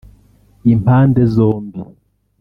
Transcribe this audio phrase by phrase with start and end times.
[0.73, 1.79] Impande zombi